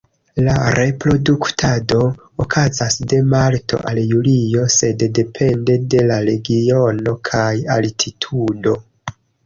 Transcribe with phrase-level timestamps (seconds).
[0.45, 1.99] La reproduktado
[2.45, 7.49] okazas de marto al julio, sed depende de la regiono kaj
[7.81, 8.79] altitudo.